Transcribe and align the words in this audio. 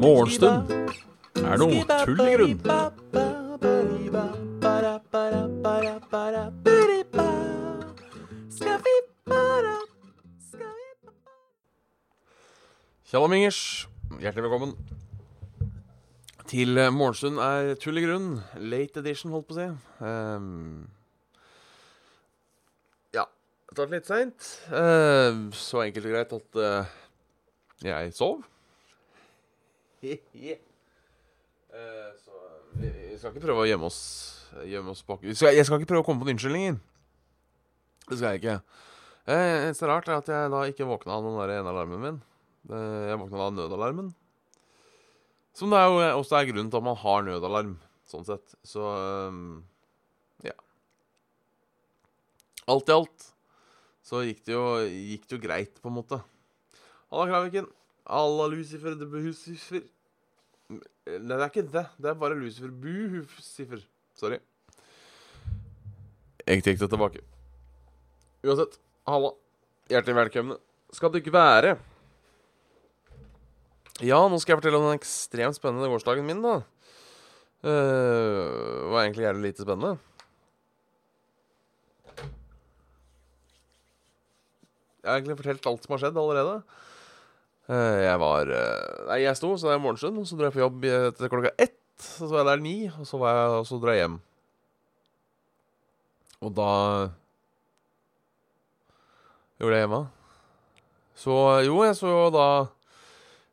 Morgenstund 0.00 0.72
er 1.38 1.56
noe 1.60 1.84
tull 2.04 2.20
i 2.24 2.34
grunn. 2.34 2.58
Tjallamingers, 13.10 13.88
hjertelig 14.18 14.44
velkommen 14.46 14.72
til 16.50 16.74
Morgenstund 16.90 17.38
er 17.42 17.74
tull 17.78 17.98
i 17.98 18.06
grunn. 18.06 18.40
Late 18.58 18.98
edition, 19.04 19.30
holdt 19.30 19.46
på 19.50 19.54
å 19.54 19.60
si. 19.60 19.68
Ja, 20.02 20.99
det 23.70 23.78
tar 23.78 23.92
litt 23.92 24.08
seint. 24.10 24.48
Uh, 24.66 25.46
så 25.54 25.84
enkelt 25.84 26.08
og 26.08 26.14
greit 26.16 26.34
at 26.34 26.58
uh, 26.58 26.96
jeg 27.86 28.12
sov. 28.16 28.42
Eh, 31.70 32.14
så 32.18 32.32
vi, 32.80 32.88
vi 32.90 33.16
skal 33.18 33.30
ikke 33.30 33.44
prøve 33.44 33.62
å 33.62 33.66
gjemme 33.68 33.86
oss, 33.86 33.98
gjemme 34.66 34.90
oss 34.90 35.04
bak 35.06 35.20
skal, 35.22 35.54
Jeg 35.54 35.62
skal 35.68 35.78
ikke 35.78 35.92
prøve 35.92 36.02
å 36.02 36.06
komme 36.08 36.18
på 36.18 36.26
en 36.26 36.32
unnskyldning. 36.34 36.80
Det 38.08 38.18
skal 38.18 38.34
jeg 38.34 38.40
ikke. 38.40 38.56
Eh, 39.30 39.52
eneste 39.68 39.86
rart 39.86 40.10
er 40.10 40.18
at 40.18 40.32
jeg 40.32 40.50
da 40.50 40.64
ikke 40.66 40.88
våkna 40.88 41.14
av 41.14 41.28
den 41.28 41.38
der 41.38 41.52
ene 41.60 41.70
alarmen 41.70 42.02
min. 42.02 42.18
Eh, 42.74 43.06
jeg 43.12 43.20
våkna 43.22 43.44
av 43.46 43.54
nødalarmen. 43.54 44.10
Som 45.54 45.70
det 45.70 45.78
er 45.78 45.86
jo 45.86 46.02
også 46.24 46.40
er 46.40 46.50
grunnen 46.50 46.74
til 46.74 46.80
at 46.80 46.88
man 46.90 46.98
har 47.04 47.22
nødalarm, 47.26 47.76
sånn 48.10 48.26
sett. 48.26 48.58
Så 48.66 48.82
um, 49.30 49.60
ja. 50.42 50.56
Alt 52.66 52.90
i 52.90 52.98
alt 52.98 53.30
så 54.06 54.22
gikk 54.26 54.44
det 54.46 54.54
jo, 54.54 54.64
gikk 54.86 55.26
det 55.28 55.36
jo 55.36 55.42
greit, 55.42 55.80
på 55.82 55.90
en 55.90 55.96
måte. 55.98 56.20
Halla, 57.10 57.26
Kraviken. 57.30 57.68
Halla, 58.08 58.48
Lucifer 58.52 58.96
de 58.98 59.08
Behusifer. 59.10 59.84
Nei, 60.70 61.20
det 61.20 61.36
er 61.36 61.46
ikke 61.48 61.66
det. 61.66 61.84
Det 61.98 62.10
er 62.12 62.18
bare 62.18 62.38
Lucifer 62.38 62.72
Buhusifer. 62.72 63.84
Sorry. 64.18 64.40
Jeg 66.46 66.64
tek 66.66 66.80
det 66.80 66.90
tilbake. 66.90 67.22
Uansett, 68.46 68.80
halla. 69.06 69.34
Hjertelig 69.90 70.20
velkommen. 70.22 70.60
Skal 70.94 71.12
det 71.12 71.22
ikke 71.22 71.34
være 71.36 71.76
ja, 74.00 74.16
nå 74.16 74.38
skal 74.40 74.54
jeg 74.54 74.60
fortelle 74.62 74.78
om 74.80 74.86
den 74.88 74.96
ekstremt 74.96 75.58
spennende 75.58 75.88
gårsdagen 75.92 76.24
min, 76.24 76.40
da. 76.40 76.62
Uh, 77.60 78.88
var 78.88 79.02
egentlig 79.02 79.26
jævlig 79.26 79.50
lite 79.50 79.66
spennende. 79.66 79.98
Jeg 85.00 85.08
har 85.08 85.18
egentlig 85.18 85.38
fortalt 85.40 85.68
alt 85.70 85.86
som 85.86 85.94
har 85.96 86.02
skjedd 86.04 86.18
allerede. 86.20 86.56
Uh, 87.70 87.98
jeg 88.02 88.18
var 88.20 88.50
uh, 88.50 89.06
Nei, 89.10 89.20
jeg 89.24 89.38
sto, 89.38 89.52
så 89.56 89.70
det 89.70 89.76
er 89.76 89.84
morgenstund. 89.84 90.20
Så 90.28 90.36
dro 90.36 90.48
jeg 90.48 90.56
på 90.56 90.64
jobb 90.64 90.84
til 91.16 91.32
klokka 91.32 91.54
ett. 91.56 91.78
Så 92.00 92.28
var 92.30 92.42
jeg 92.42 92.50
der 92.50 92.64
ni, 92.64 92.76
og 92.88 93.06
så, 93.08 93.20
var 93.20 93.36
jeg, 93.36 93.56
og 93.60 93.66
så 93.68 93.80
dro 93.80 93.94
jeg 93.94 94.04
hjem. 94.04 94.20
Og 96.40 96.54
da 96.56 96.70
Gjorde 99.60 99.76
jeg 99.76 99.84
hjemme? 99.84 100.04
Så 101.20 101.32
jo, 101.66 101.80
jeg 101.84 101.96
så 101.98 102.08
jo 102.08 102.28
da 102.32 102.44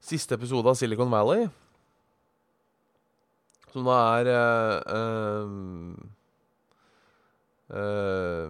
Siste 0.08 0.38
episode 0.38 0.72
av 0.72 0.78
Silicon 0.80 1.12
Valley. 1.12 1.50
Som 3.74 3.90
da 3.90 3.98
er 4.22 4.30
uh, 4.88 5.50
uh, 7.76 8.48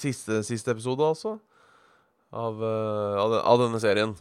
siste, 0.00 0.40
siste, 0.46 0.72
episode, 0.74 1.04
altså. 1.04 1.36
Av, 2.30 2.60
uh, 2.62 3.16
av, 3.20 3.36
av 3.54 3.64
denne 3.64 3.80
serien. 3.82 4.14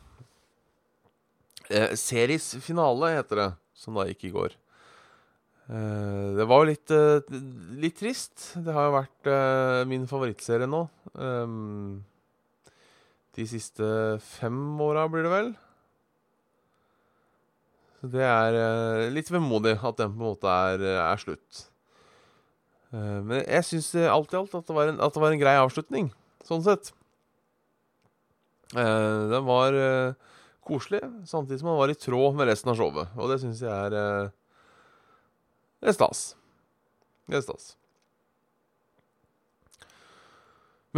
series 2.02 2.56
finale 2.66 3.14
heter 3.14 3.44
det, 3.44 3.50
som 3.78 3.98
da 3.98 4.08
gikk 4.10 4.26
i 4.26 4.34
går. 4.34 4.56
det 5.70 6.46
var 6.50 6.64
jo 6.64 6.70
litt, 6.72 6.92
litt 7.78 7.98
trist. 8.00 8.56
Det 8.58 8.74
har 8.74 8.88
jo 8.88 8.96
vært 8.96 9.30
min 9.86 10.08
favorittserie 10.10 10.66
nå. 10.66 10.88
Um, 11.14 12.02
de 13.38 13.46
siste 13.48 13.86
fem 14.34 14.58
åra, 14.82 15.06
blir 15.08 15.28
det 15.28 15.34
vel. 15.36 15.52
Så 18.00 18.08
det 18.14 18.24
er 18.24 18.56
uh, 18.56 19.10
litt 19.12 19.30
vemodig 19.32 19.76
at 19.76 20.00
den 20.00 20.14
på 20.14 20.22
en 20.22 20.30
måte 20.32 20.60
er, 20.72 20.86
er 21.04 21.20
slutt. 21.20 21.69
Uh, 22.90 23.20
men 23.22 23.44
jeg 23.44 23.66
syns 23.68 23.92
alt 24.10 24.34
i 24.34 24.40
alt 24.40 24.56
at 24.58 24.66
det, 24.66 24.76
var 24.76 24.90
en, 24.90 24.98
det 24.98 25.22
var 25.24 25.36
en 25.36 25.42
grei 25.42 25.56
avslutning, 25.62 26.10
sånn 26.48 26.66
sett. 26.66 26.92
Uh, 28.74 29.30
den 29.32 29.46
var 29.48 29.78
koselig, 30.66 31.02
samtidig 31.30 31.62
som 31.62 31.72
den 31.72 31.80
var 31.80 31.94
i 31.94 31.98
tråd 31.98 32.38
med 32.38 32.50
resten 32.50 32.74
av 32.74 32.80
showet. 32.80 33.14
Og 33.18 33.32
det 33.32 33.40
syns 33.42 33.62
jeg 33.66 33.74
er 33.74 34.32
Det 35.80 35.92
er 35.92 35.96
stas. 35.96 36.24
Det 37.30 37.40
er 37.40 37.46
stas. 37.46 37.74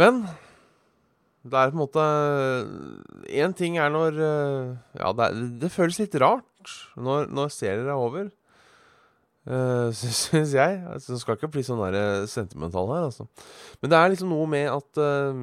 Men 0.00 0.24
det 1.42 1.58
er 1.58 1.72
på 1.72 1.76
en 1.76 1.82
måte 1.82 2.04
Én 3.28 3.54
ting 3.56 3.76
er 3.80 3.90
når 3.92 4.20
Ja, 4.20 5.10
det, 5.12 5.26
er, 5.26 5.40
det, 5.64 5.72
føles 5.74 5.98
litt 6.00 6.14
rart 6.22 6.76
når, 6.96 7.28
når 7.32 7.52
serier 7.52 7.88
er 7.88 7.98
over. 7.98 8.30
Uh, 9.52 9.90
Syns 9.90 10.52
jeg. 10.54 10.74
Altså, 10.86 11.16
skal 11.18 11.34
ikke 11.34 11.48
bli 11.50 11.64
sånn 11.66 11.80
der 11.82 11.96
eh, 11.98 12.26
sentimental 12.30 12.86
her, 12.92 13.08
altså. 13.08 13.24
Men 13.82 13.90
det 13.90 13.98
er 13.98 14.12
liksom 14.12 14.30
noe 14.30 14.44
med 14.46 14.68
at 14.70 15.00
uh, 15.02 15.40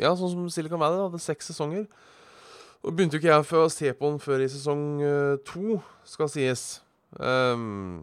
Ja, 0.00 0.10
sånn 0.18 0.32
som 0.32 0.48
Silicon 0.50 0.82
Valley 0.82 0.98
hadde 0.98 1.20
seks 1.22 1.52
sesonger. 1.52 1.84
Og 2.82 2.96
begynte 2.96 3.14
jo 3.14 3.22
ikke 3.22 3.30
jeg 3.30 3.60
å 3.60 3.70
se 3.70 3.92
på 3.94 4.10
den 4.10 4.18
før 4.24 4.42
i 4.42 4.50
sesong 4.50 4.82
uh, 4.98 5.36
to, 5.46 5.78
skal 6.08 6.32
sies. 6.32 6.64
Um, 7.22 8.02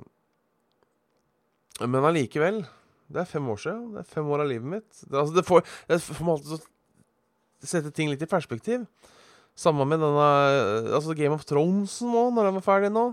men 1.83 2.07
allikevel 2.07 2.63
det 3.07 3.21
er 3.21 3.29
fem 3.29 3.51
år 3.51 3.59
siden. 3.61 3.83
Det 3.95 4.01
er 4.03 4.09
fem 4.15 4.31
år 4.31 4.43
av 4.43 4.49
livet 4.49 4.67
mitt. 4.67 4.89
Det, 5.03 5.15
altså, 5.15 5.35
det 5.35 5.45
får, 5.47 5.63
det 5.87 6.01
får 6.03 6.25
meg 6.27 6.33
alltid 6.35 6.65
sette 7.67 7.91
ting 7.95 8.11
litt 8.11 8.23
i 8.23 8.29
perspektiv. 8.29 8.83
Samme 9.57 9.87
med 9.89 10.03
denne 10.03 10.27
altså 10.93 11.15
Game 11.17 11.33
of 11.33 11.45
Thrones 11.47 12.01
nå, 12.05 12.27
når 12.35 12.49
den 12.49 12.59
var 12.59 12.65
ferdig 12.65 12.91
nå. 12.93 13.07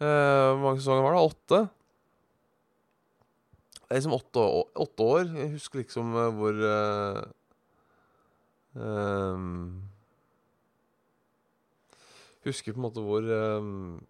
Uh, 0.00 0.56
hvor 0.56 0.62
mange 0.62 0.80
sesonger 0.80 1.04
var 1.04 1.12
det? 1.12 1.20
Åtte? 1.28 1.58
Det 3.76 3.90
er 3.90 3.98
liksom 3.98 4.14
åtte, 4.16 4.44
åtte 4.80 5.02
år. 5.04 5.26
Jeg 5.36 5.50
husker 5.58 5.82
liksom 5.82 6.14
uh, 6.16 6.28
hvor 6.38 6.60
uh, 6.64 7.20
um, 8.80 9.82
Husker 12.46 12.72
på 12.72 12.80
en 12.80 12.86
måte 12.86 13.04
hvor 13.04 13.20
um, 13.28 14.00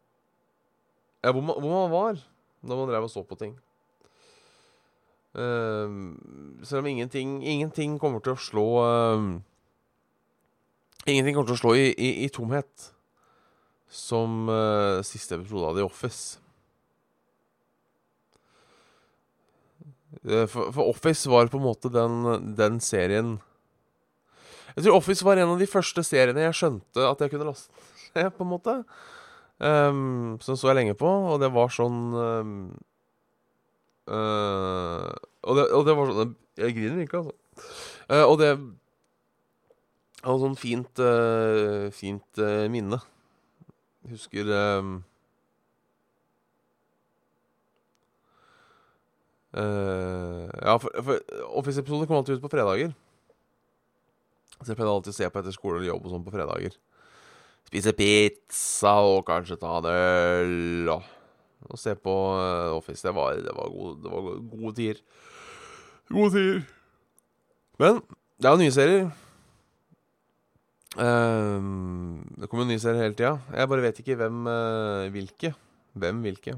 Ja, 1.24 1.32
hvor 1.32 1.42
man, 1.42 1.58
hvor 1.58 1.74
man 1.74 1.90
var 1.90 2.22
da 2.60 2.76
man 2.76 2.90
drev 2.92 3.06
og 3.06 3.10
så 3.10 3.22
på 3.24 3.38
ting. 3.40 3.54
Um, 5.32 6.60
selv 6.62 6.84
om 6.84 6.86
ingenting, 6.86 7.40
ingenting 7.42 7.96
kommer 7.98 8.20
til 8.20 8.36
å 8.36 8.42
slå 8.44 8.66
Ingenting 11.08 11.34
kommer 11.34 11.48
til 11.48 11.56
å 11.56 11.62
slå 11.62 11.74
i, 11.80 11.88
i, 11.96 12.10
i 12.26 12.28
tomhet 12.28 12.90
som 13.90 14.46
uh, 14.48 15.02
siste 15.02 15.34
episode 15.34 15.66
av 15.66 15.76
The 15.76 15.84
Office. 15.84 16.38
For, 20.22 20.72
for, 20.74 20.82
Office 20.90 21.30
var 21.30 21.50
på 21.50 21.58
en 21.58 21.64
måte 21.64 21.88
den, 21.94 22.24
den, 22.58 22.80
serien 22.82 23.36
Jeg 24.74 24.82
tror 24.82 24.96
Office 24.98 25.24
var 25.24 25.38
en 25.38 25.52
av 25.54 25.60
de 25.60 25.68
første 25.70 26.02
seriene 26.04 26.42
jeg 26.48 26.56
skjønte 26.58 27.04
at 27.06 27.22
jeg 27.22 27.30
kunne 27.30 27.46
laste 27.46 27.70
ned, 28.16 28.32
på 28.34 28.42
en 28.42 28.50
måte. 28.50 28.74
Um, 29.62 30.34
så 30.42 30.56
så 30.58 30.72
jeg 30.72 30.80
lenge 30.80 30.96
på, 30.98 31.06
og 31.06 31.38
det 31.42 31.52
var 31.54 31.74
sånn 31.74 32.00
um, 32.14 32.54
Uh, 34.10 35.06
og, 35.46 35.52
det, 35.54 35.64
og, 35.70 35.84
det, 35.86 35.92
var 35.94 36.08
sånn 36.10 36.30
Jeg 36.58 36.74
griner 36.74 37.04
ikke, 37.04 37.20
altså. 37.20 37.34
Og 38.26 38.32
det 38.40 38.48
var 40.24 40.40
sånn 40.42 40.56
fint, 40.58 41.02
fint 41.94 42.40
minne. 42.72 42.98
Husker 44.08 44.48
Ja, 49.50 50.76
for, 50.78 50.88
for 51.02 51.18
Office-episoden 51.58 52.06
kom 52.06 52.16
alltid 52.20 52.38
ut 52.38 52.44
på 52.44 52.52
fredager. 52.52 52.94
Så 54.60 54.70
jeg 54.70 54.78
pleide 54.78 54.92
alltid 54.92 55.12
å 55.12 55.16
se 55.16 55.28
på 55.28 55.40
etter 55.40 55.54
skole 55.54 55.80
eller 55.80 55.90
jobb 55.90 56.04
og 56.06 56.14
sånn 56.14 56.24
på 56.26 56.34
fredager. 56.34 56.76
Spise 57.68 57.92
pizza 57.96 58.94
og 59.04 59.24
kanskje 59.28 59.58
ta 59.60 59.78
en 59.80 59.88
øl 59.90 60.92
og 60.94 61.08
og 61.68 61.78
se 61.78 61.94
på 61.94 62.12
uh, 62.34 62.76
Office. 62.76 63.06
Det 63.06 63.14
var, 63.14 63.32
det 63.32 63.52
var, 63.56 63.68
gode, 63.68 64.02
det 64.02 64.10
var 64.10 64.22
gode 64.50 64.74
tider. 64.76 65.02
Gode 66.08 66.30
tider. 66.30 66.62
Men 67.78 68.00
det 68.40 68.48
er 68.48 68.54
jo 68.56 68.62
nye 68.62 68.72
serier. 68.72 69.10
Uh, 70.98 72.18
det 72.34 72.48
kommer 72.50 72.64
jo 72.64 72.72
nye 72.72 72.82
serier 72.82 73.06
hele 73.06 73.14
tida. 73.14 73.36
Jeg 73.54 73.70
bare 73.70 73.84
vet 73.84 74.00
ikke 74.02 74.16
hvem 74.18 74.40
uh, 74.50 75.06
hvilke. 75.14 75.52
Hvem 76.00 76.22
hvilke. 76.24 76.56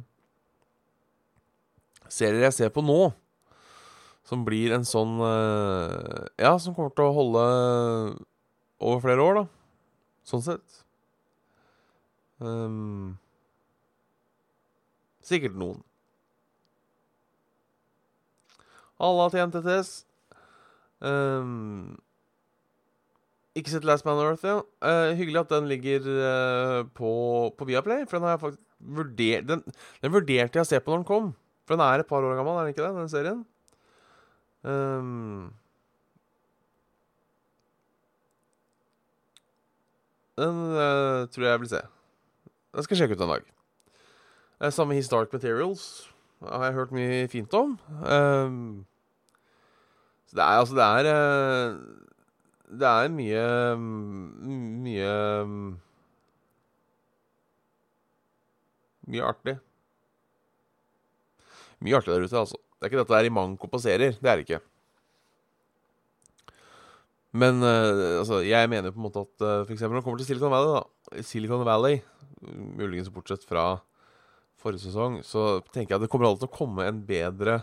Serier 2.13 2.47
jeg 2.47 2.57
ser 2.57 2.73
på 2.73 2.85
nå, 2.85 3.13
Som 4.29 4.43
blir 4.45 4.75
en 4.77 4.85
sånn 4.85 5.17
uh, 5.25 6.29
Ja, 6.37 6.59
som 6.61 6.75
kommer 6.77 6.93
til 6.93 7.09
å 7.09 7.15
holde 7.17 7.45
over 8.83 9.01
flere 9.05 9.25
år, 9.25 9.41
da. 9.41 9.45
Sånn 10.27 10.43
sett. 10.45 10.83
Um, 12.43 13.17
sikkert 15.23 15.55
noen. 15.59 15.83
Alle 19.03 19.27
har 19.27 19.35
tjent 19.35 19.57
TTS. 19.57 19.93
Um, 21.03 21.99
ikke 23.59 23.73
sett 23.73 23.85
Last 23.85 24.07
Man 24.07 24.17
on 24.17 24.31
Earth, 24.31 24.45
ja. 24.49 24.61
Uh, 24.81 25.13
hyggelig 25.19 25.43
at 25.43 25.51
den 25.53 25.69
ligger 25.69 26.07
uh, 26.09 26.83
på, 26.97 27.13
på 27.59 27.69
Viaplay. 27.69 28.07
For 28.09 28.17
den 28.17 28.27
har 28.27 28.37
jeg 28.37 28.41
faktisk 28.41 28.63
vurdert 28.83 29.49
den, 29.49 29.65
den, 30.03 30.13
vurderte 30.15 30.59
jeg 30.59 30.65
å 30.65 30.71
se 30.71 30.81
på 30.81 30.93
når 30.93 31.03
den 31.03 31.09
kom. 31.11 31.33
For 31.69 31.77
den 31.77 31.85
er 31.85 32.03
et 32.03 32.09
par 32.09 32.25
år 32.25 32.39
gammel, 32.39 32.57
er 32.57 32.65
den 32.65 32.75
ikke 32.75 32.87
det, 32.87 32.95
den 32.97 33.11
serien? 33.13 33.43
Um, 34.63 35.51
den 40.41 40.63
uh, 40.73 41.29
tror 41.29 41.47
jeg 41.47 41.53
jeg 41.53 41.65
vil 41.65 41.73
se. 41.75 41.83
Den 42.73 42.87
skal 42.89 43.03
sjekke 43.03 43.19
ut 43.19 43.27
en 43.27 43.35
dag. 43.37 43.53
Samme 44.73 44.95
His 44.95 45.11
Dark 45.11 45.33
Materials 45.35 46.07
har 46.47 46.65
jeg 46.69 46.77
hørt 46.79 46.95
mye 46.95 47.29
fint 47.29 47.53
om. 47.59 47.77
Um, 48.01 48.87
så 50.31 50.39
det 50.39 50.45
er 50.47 50.63
altså 50.63 50.79
Det 50.79 50.87
er 50.87 51.83
Det 52.73 52.89
er 52.89 53.13
mye 53.13 53.45
Mye 53.77 55.15
Mye 59.13 59.25
artig. 59.27 59.57
Mye 61.83 61.97
artig 61.99 62.13
der 62.15 62.23
ute, 62.25 62.39
altså. 62.39 62.61
Det 62.79 62.87
er 62.87 62.93
ikke 62.93 63.01
dette 63.03 63.17
der 63.17 63.27
i 63.27 63.33
manko 63.35 63.69
på 63.69 63.81
serier. 63.83 64.15
Det 64.15 64.31
er 64.31 64.39
det 64.39 64.47
ikke. 64.47 64.61
Men 67.33 67.65
uh, 67.65 68.21
altså, 68.21 68.43
jeg 68.47 68.71
mener 68.71 68.93
på 68.93 69.01
en 69.01 69.07
måte 69.09 69.25
at 69.25 69.45
uh, 69.45 69.67
f.eks. 69.67 69.83
når 69.83 69.99
det 69.99 70.05
kommer 70.07 70.23
til 70.23 70.29
Silicon 70.29 70.53
Valley, 70.53 70.77
da 70.77 71.25
Silicon 71.27 71.65
Valley, 71.67 72.01
muligens 72.79 73.11
bortsett 73.13 73.45
fra 73.49 73.67
forrige 74.63 74.87
sesong, 74.87 75.21
så 75.27 75.61
tenker 75.73 75.97
jeg 75.97 75.99
at 75.99 76.07
det 76.07 76.11
kommer 76.13 76.29
alltid 76.29 76.47
til 76.47 76.53
å 76.53 76.59
komme 76.61 76.87
en 76.87 77.03
bedre 77.09 77.63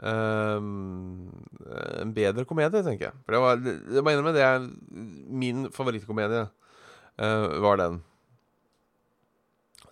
En 0.00 1.34
bedre 2.16 2.46
komedie, 2.48 2.80
tenker 2.86 3.10
jeg. 3.10 3.18
For 3.26 3.36
det 3.36 3.42
var, 3.44 3.60
jeg 3.60 4.04
må 4.04 4.14
innrømme, 4.14 4.36
det 4.36 4.46
er 4.46 4.64
min 5.42 5.66
favorittkomedie. 5.74 6.46
Uh, 7.20 7.60
var 7.60 7.76
den. 7.76 7.98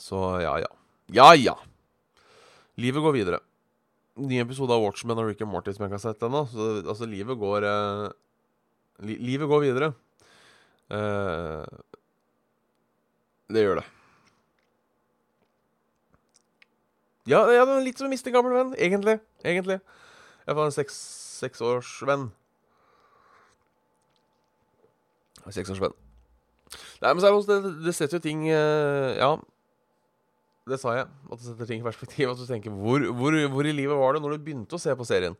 Så 0.00 0.16
ja, 0.40 0.54
ja. 0.62 0.70
Ja, 1.12 1.34
ja. 1.36 1.54
Livet 2.80 3.04
går 3.04 3.16
videre. 3.16 3.40
Ny 4.18 4.40
episode 4.40 4.74
av 4.74 4.82
Watchmen 4.82 5.18
og 5.18 5.28
Rick 5.28 5.42
and 5.44 5.52
Morty 5.52 5.74
som 5.74 5.84
jeg 5.84 5.92
ikke 5.92 5.98
har 5.98 6.06
sett 6.06 6.24
ennå. 6.24 6.46
Altså, 6.88 7.08
livet 7.10 7.38
går 7.38 7.66
uh, 7.68 8.08
li 9.04 9.18
Livet 9.22 9.50
går 9.50 9.66
videre. 9.66 9.92
Uh, 10.88 11.66
det 13.52 13.66
gjør 13.66 13.82
det. 13.82 13.86
Ja, 17.28 17.42
ja 17.52 17.64
litt 17.84 18.00
som 18.00 18.08
å 18.08 18.12
miste 18.12 18.30
en 18.30 18.38
gammel 18.38 18.56
venn, 18.56 18.74
egentlig. 18.80 19.18
Egentlig. 19.44 19.78
Jeg 20.48 20.56
var 20.56 20.68
en 20.68 20.74
seks, 20.74 20.96
seksårsvenn. 21.42 22.28
Seksårsvenn. 25.52 25.96
Nei, 27.02 27.12
men 27.12 27.22
seriøst, 27.22 27.50
er 27.52 27.62
det, 27.64 27.72
det 27.86 27.94
setter 27.96 28.18
jo 28.18 28.24
ting 28.24 28.44
uh, 28.48 29.14
Ja. 29.16 29.30
Det 30.68 30.76
sa 30.80 30.94
jeg. 30.98 31.08
At 31.28 31.40
det 31.40 31.46
setter 31.46 31.68
ting 31.68 31.80
i 31.80 31.86
perspektiv. 31.86 32.32
At 32.32 32.40
du 32.40 32.44
tenker 32.48 32.72
hvor, 32.74 33.04
hvor, 33.16 33.36
hvor, 33.52 33.68
i 33.68 33.72
livet 33.76 33.96
var 33.96 34.16
det 34.16 34.22
når 34.24 34.36
du 34.36 34.44
begynte 34.44 34.76
å 34.76 34.82
se 34.82 34.92
på 34.96 35.06
serien? 35.08 35.36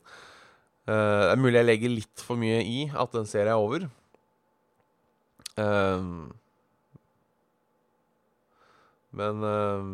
Uh, 0.89 0.93
det 1.25 1.31
er 1.33 1.41
mulig 1.41 1.59
jeg 1.59 1.69
legger 1.69 1.93
litt 1.93 2.25
for 2.25 2.39
mye 2.41 2.61
i 2.65 2.83
at 2.89 3.13
den 3.13 3.29
serien 3.29 3.53
er 3.53 3.61
over. 3.61 3.85
Uh, 5.59 6.29
men 9.19 9.41
uh, 9.45 9.89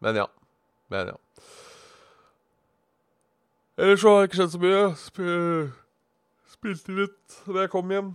Men 0.00 0.22
ja. 0.22 0.28
Men 0.90 1.12
ja. 1.12 1.18
Ellers 3.80 4.02
så 4.02 4.12
har 4.12 4.20
det 4.20 4.28
ikke 4.28 4.40
skjedd 4.40 4.54
så 4.56 4.60
mye. 4.60 4.80
Sp 5.00 5.20
spilte 6.60 6.92
litt 6.92 7.36
da 7.46 7.62
jeg 7.64 7.72
kom 7.72 7.92
hjem. 7.94 8.10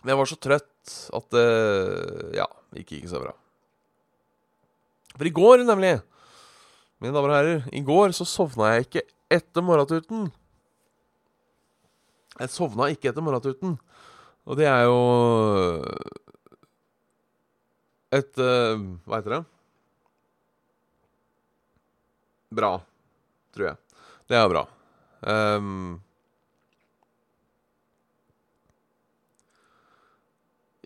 Men 0.00 0.12
jeg 0.12 0.20
var 0.20 0.28
så 0.28 0.36
trøtt 0.40 0.96
at 1.16 1.30
det 1.34 1.46
Ja, 2.36 2.46
gikk 2.76 2.98
ikke 2.98 3.12
så 3.12 3.22
bra. 3.22 3.32
For 5.16 5.28
i 5.28 5.32
går, 5.34 5.64
nemlig, 5.68 5.98
mine 7.00 7.14
damer 7.16 7.32
og 7.32 7.36
herrer, 7.38 7.64
i 7.76 7.82
går 7.84 8.14
så 8.16 8.26
sovna 8.28 8.74
jeg 8.74 8.86
ikke 8.86 9.04
etter 9.36 9.64
morgentuten. 9.64 10.28
Jeg 12.40 12.52
sovna 12.52 12.88
ikke 12.92 13.10
etter 13.10 13.24
morgentuten. 13.24 13.76
Og 14.48 14.56
det 14.56 14.68
er 14.68 14.86
jo 14.88 15.00
et 18.16 18.40
uh, 18.40 18.80
Hva 19.06 19.20
heter 19.20 19.36
det? 19.36 19.42
Bra, 22.50 22.76
tror 23.54 23.72
jeg. 23.72 23.98
Det 24.30 24.38
er 24.38 24.48
bra. 24.50 24.64
Um, 25.26 26.00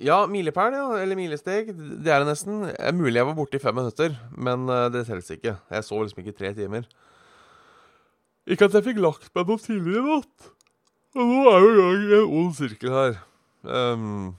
Ja, 0.05 0.25
milepæl, 0.27 0.75
ja. 0.75 0.87
Eller 1.01 1.17
milesteg. 1.17 1.71
Det 1.77 2.11
er 2.11 2.23
det 2.23 2.29
nesten. 2.33 2.65
Mulig 2.99 3.21
jeg 3.21 3.29
var 3.29 3.37
borte 3.39 3.57
i 3.57 3.63
fem 3.63 3.77
minutter, 3.79 4.17
men 4.37 4.67
uh, 4.69 4.89
det 4.93 5.05
telles 5.07 5.31
ikke. 5.31 5.55
Jeg 5.71 5.87
sov 5.87 6.03
liksom 6.03 6.25
ikke 6.25 6.37
tre 6.41 6.51
timer. 6.57 6.89
Ikke 8.45 8.67
at 8.69 8.75
jeg 8.77 8.85
fikk 8.91 9.01
lagt 9.01 9.31
meg 9.37 9.49
noe 9.49 9.63
tidligere 9.63 10.03
i 10.03 10.09
natt. 10.19 10.51
Og 11.15 11.31
nå 11.31 11.45
er 11.53 11.63
jo 11.63 11.87
i 11.95 12.17
en 12.19 12.35
ond 12.41 12.57
sirkel 12.59 12.93
her. 12.93 13.17
Um, 13.63 14.35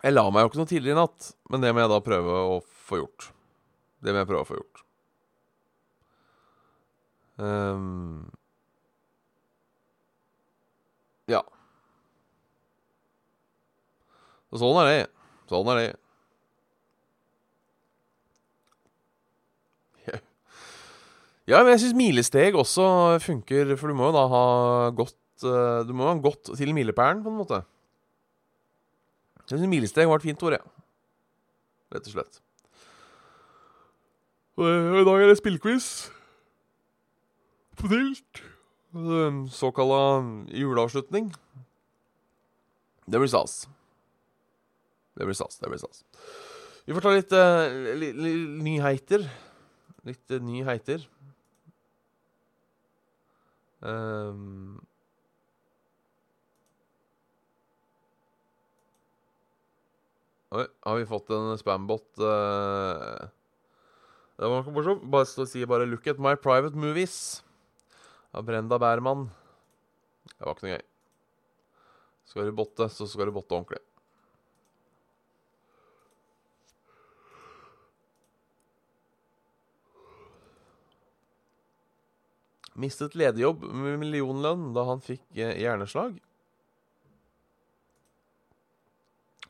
jeg 0.00 0.16
la 0.16 0.24
meg 0.32 0.46
jo 0.46 0.50
ikke 0.50 0.62
noe 0.62 0.72
tidligere 0.72 0.96
i 0.96 1.00
natt, 1.02 1.30
men 1.52 1.62
det 1.62 1.74
må 1.74 1.84
jeg 1.84 1.92
da 1.92 2.02
prøve 2.02 2.42
å 2.56 2.58
få 2.88 3.02
gjort. 3.02 3.30
Det 4.02 4.14
må 4.14 4.22
jeg 4.22 4.30
prøve 4.30 4.46
å 4.46 4.48
få 4.48 4.58
gjort. 4.58 4.87
Um, 7.38 8.26
ja. 11.30 11.44
Og 14.50 14.58
sånn 14.62 14.80
er 14.82 14.88
det. 14.90 15.06
Sånn 15.52 15.70
er 15.72 15.80
det. 15.80 15.88
Ja, 21.48 21.62
men 21.62 21.72
jeg 21.72 21.80
syns 21.84 21.96
milesteg 21.96 22.58
også 22.58 22.84
funker, 23.24 23.70
for 23.80 23.88
du 23.88 23.96
må 23.96 24.10
jo 24.10 24.16
da 24.18 24.26
ha 24.28 24.42
gått 24.92 25.46
eh, 25.48 25.78
Du 25.88 25.94
må 25.96 26.04
ha 26.10 26.12
gått 26.20 26.50
til 26.58 26.74
milepælen, 26.76 27.22
på 27.24 27.32
en 27.32 27.38
måte. 27.38 27.62
Jeg 29.46 29.54
syns 29.54 29.70
milesteg 29.70 30.10
var 30.10 30.20
et 30.20 30.26
fint 30.28 30.44
ord, 30.44 30.58
jeg. 30.58 30.66
Ja. 30.66 30.74
Rett 31.94 32.10
og 32.10 32.12
slett. 32.18 32.42
Og 34.58 34.66
i 35.00 35.06
dag 35.06 35.22
er 35.22 35.30
det 35.30 35.38
spillquiz. 35.38 35.88
På. 37.78 37.88
Såkalla 39.50 40.24
juleavslutning. 40.48 41.32
Det 43.06 43.18
blir 43.18 43.28
stas. 43.28 43.68
Det 45.14 45.24
blir 45.24 45.34
stas. 45.34 45.58
Det 45.58 45.68
blir 45.68 45.78
stas. 45.78 46.04
Vi 46.84 46.94
får 46.96 47.04
ta 47.04 47.12
litt 47.12 47.32
uh, 47.36 47.94
li, 48.00 48.12
li, 48.16 48.32
nyheter. 48.64 49.24
Litt 50.08 50.32
uh, 50.32 50.40
nyheter. 50.40 51.02
Um, 53.80 54.78
Oi, 60.48 60.64
har 60.64 60.96
vi 60.96 61.04
fått 61.06 61.28
en 61.36 61.58
spambot? 61.60 62.06
Uh, 62.16 63.28
det 64.40 64.48
var 64.48 64.64
noe 64.64 64.72
morsomt. 64.72 65.04
Bare 65.12 65.46
si 65.48 65.66
bare 65.68 65.84
'Look 65.84 66.06
at 66.08 66.18
my 66.18 66.36
private 66.36 66.76
movies' 66.76 67.42
av 68.36 68.44
Brenda 68.44 68.78
Bærmann. 68.80 69.28
Det 70.28 70.44
var 70.44 70.56
ikke 70.56 70.66
noe 70.66 70.76
gøy. 70.76 70.86
Skal 72.28 72.48
du 72.48 72.56
botte, 72.56 72.88
så 72.92 73.06
skal 73.08 73.30
du 73.30 73.36
botte 73.38 73.56
ordentlig. 73.56 73.80
Mistet 82.78 83.16
lederjobb 83.18 83.64
med 83.74 83.98
millionlønn 83.98 84.68
da 84.76 84.84
han 84.86 85.00
fikk 85.02 85.24
eh, 85.34 85.56
hjerneslag. 85.58 86.20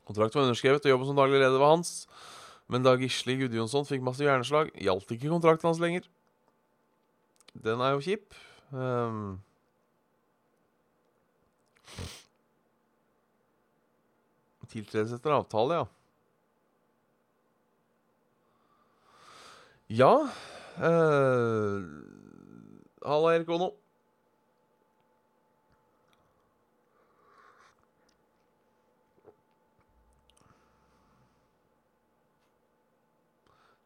Kontrakt 0.09 0.33
var 0.33 0.47
underskrevet, 0.47 0.87
og 0.87 0.95
jobben 0.95 1.11
som 1.11 1.19
daglig 1.19 1.43
leder 1.43 1.61
var 1.61 1.75
hans. 1.75 2.07
Men 2.73 2.85
da 2.85 2.95
Gisli 2.97 3.37
Gudjonsson 3.43 3.85
fikk 3.89 4.01
masse 4.05 4.25
hjerneslag, 4.25 4.71
gjaldt 4.81 5.13
ikke 5.13 5.29
kontrakten 5.29 5.69
hans 5.69 5.83
lenger. 5.83 6.07
Den 7.53 7.83
er 7.85 7.93
jo 7.93 8.05
kjip. 8.07 8.33
Um, 8.71 9.41
tiltredes 14.69 15.13
etter 15.17 15.33
avtale, 15.33 15.75
ja. 15.75 15.87
Ja 19.89 20.13
uh, 20.77 21.85
Halla, 23.09 23.35
Erik 23.35 23.49
Ono. 23.49 23.73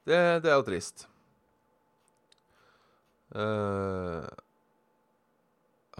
Det, 0.03 0.19
det, 0.43 0.51
er 0.51 0.57
jo 0.59 0.65
trist. 0.67 1.05
Uh, 3.31 4.27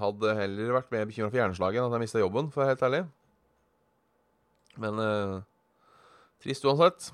hadde 0.01 0.37
heller 0.39 0.77
vært 0.79 0.93
mer 0.93 1.09
bekymra 1.09 1.31
for 1.31 1.41
hjerneslaget 1.41 1.81
enn 1.81 1.89
at 1.91 1.97
jeg 1.97 2.05
mista 2.07 2.23
jobben, 2.23 2.49
for 2.53 2.61
å 2.61 2.65
være 2.65 2.75
helt 2.75 2.87
ærlig. 2.89 3.03
Men 4.81 5.03
eh, 5.03 5.35
trist 6.45 6.65
uansett. 6.65 7.11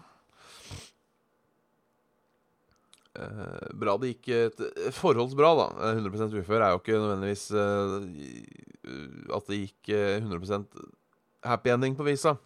Eh, 3.18 3.64
bra 3.80 3.96
det 3.98 4.12
gikk 4.12 4.30
et, 4.36 4.62
Forholdsbra, 4.94 5.50
da. 5.58 5.66
100% 5.96 6.38
ufør 6.42 6.62
er 6.62 6.74
jo 6.74 6.82
ikke 6.82 7.00
nødvendigvis 7.00 7.48
at 9.34 9.50
det 9.50 9.62
gikk 9.64 9.90
100% 10.22 10.78
happy 11.48 11.74
ending 11.74 11.98
på 11.98 12.06
visa. 12.06 12.36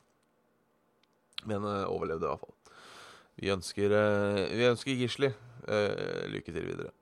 Men 1.44 1.66
overlevde 1.66 2.24
i 2.24 2.30
hvert 2.30 2.42
fall. 2.46 2.56
Vi 3.42 3.50
ønsker, 3.52 3.94
vi 4.52 4.68
ønsker 4.68 4.96
Gisli 4.96 5.32
lykke 6.32 6.52
til 6.52 6.66
videre. 6.66 6.92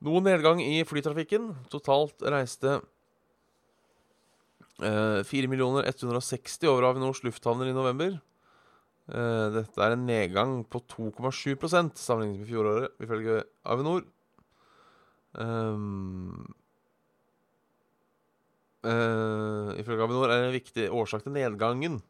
Noe 0.00 0.22
nedgang 0.24 0.62
i 0.64 0.80
flytrafikken. 0.88 1.50
Totalt 1.72 2.22
reiste 2.24 2.78
eh, 4.80 5.20
4 5.28 5.50
160 5.50 6.70
over 6.70 6.88
Avinors 6.88 7.20
lufthavner 7.26 7.68
i 7.68 7.76
november. 7.76 8.16
Eh, 9.10 9.46
dette 9.56 9.82
er 9.82 9.96
en 9.96 10.06
nedgang 10.08 10.62
på 10.70 10.80
2,7% 10.94 12.00
sammenlignet 12.00 12.40
med 12.40 12.48
fjoråret, 12.48 12.96
ifølge 13.02 13.42
Avinor. 13.68 14.06
Um, 15.30 16.48
uh, 18.82 19.70
ifølge 19.78 20.02
Avinor 20.02 20.26
er 20.26 20.40
det 20.40 20.48
en 20.48 20.56
viktig 20.56 20.88
årsak 20.90 21.22
til 21.22 21.36
nedgangen 21.36 22.00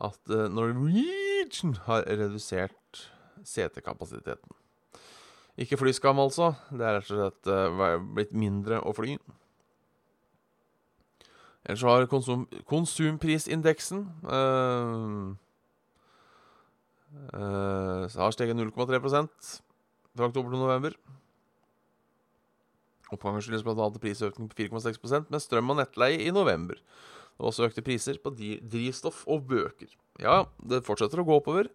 at 0.00 0.32
uh, 0.32 0.46
Norwegian 0.48 1.74
har 1.84 2.06
redusert 2.08 3.04
setekapasiteten. 3.44 4.59
Ikke 5.58 5.78
flyskam, 5.80 6.20
altså. 6.22 6.52
Det 6.70 6.86
er 6.86 6.98
rett 6.98 7.10
og 7.10 7.18
slett 7.18 7.50
uh, 7.50 7.96
blitt 8.14 8.32
mindre 8.36 8.80
å 8.86 8.94
fly. 8.96 9.16
Ellers 11.66 11.84
har 11.84 12.06
konsum 12.08 12.46
konsumprisindeksen 12.68 14.06
uh, 14.24 15.34
uh, 17.36 18.06
har 18.08 18.32
steget 18.32 18.56
0,3% 18.56 19.50
fra 20.16 20.30
oktober 20.30 20.54
til 20.54 20.62
november. 20.62 20.96
Oppgangen 23.10 23.42
skyldes 23.42 23.64
bl.a. 23.66 23.90
prisøkning 24.00 24.48
på 24.50 24.62
4,6% 24.62 25.32
med 25.32 25.42
strøm 25.42 25.72
og 25.74 25.80
nettleie 25.82 26.22
i 26.22 26.32
november. 26.34 26.78
Det 27.40 27.48
også 27.48 27.66
økte 27.66 27.84
priser 27.84 28.20
på 28.22 28.32
drivstoff 28.36 29.24
og 29.30 29.48
bøker. 29.50 29.90
Ja, 30.20 30.44
det 30.60 30.84
fortsetter 30.86 31.22
å 31.22 31.26
gå 31.26 31.40
oppover. 31.40 31.70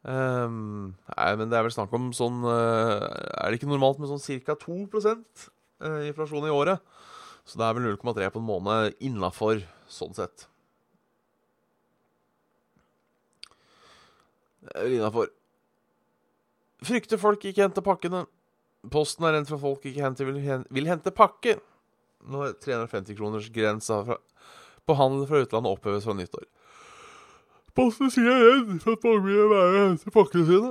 Um, 0.00 0.94
nei, 1.12 1.32
men 1.36 1.50
det 1.50 1.58
er 1.58 1.66
vel 1.66 1.74
snakk 1.74 1.92
om 1.92 2.06
sånn 2.16 2.38
uh, 2.40 3.04
Er 3.04 3.52
det 3.52 3.58
ikke 3.58 3.68
normalt 3.68 3.98
med 4.00 4.08
sånn 4.08 4.40
ca. 4.46 4.54
2 4.56 4.78
uh, 4.96 6.06
inflasjon 6.08 6.46
i 6.48 6.54
året? 6.54 6.80
Så 7.44 7.60
det 7.60 7.66
er 7.66 7.76
vel 7.76 7.90
0,3 7.90 8.30
på 8.32 8.40
en 8.40 8.46
måned 8.46 8.96
innafor, 9.04 9.60
sånn 9.90 10.16
sett. 10.16 10.46
Det 14.64 14.72
er 14.76 14.86
vel 14.86 14.96
innafor. 15.00 15.32
Frykter 16.86 17.20
folk 17.20 17.44
ikke 17.48 17.64
henter 17.66 17.84
pakkene. 17.84 18.24
Posten 18.92 19.26
er 19.28 19.34
redd 19.36 19.48
for 19.50 19.60
folk 19.60 19.84
ikke 19.88 20.04
henter, 20.04 20.28
vil, 20.28 20.64
vil 20.72 20.88
hente 20.88 21.12
pakke. 21.12 21.58
Nå 22.30 22.44
er 22.46 22.56
350-kroners-grensa 22.64 24.00
på 24.88 24.96
handel 24.96 25.26
fra 25.28 25.42
utlandet 25.44 25.74
oppheves 25.74 26.06
fra 26.08 26.16
nyttår. 26.16 26.46
Posten 27.76 28.10
sier 28.10 28.26
jeg 28.26 28.46
redd 28.46 28.72
for 28.82 28.96
at 28.96 29.04
mange 29.06 29.26
vil 29.26 29.50
være 29.50 29.84
til 30.02 30.14
pakkene 30.14 30.46
sine. 30.48 30.70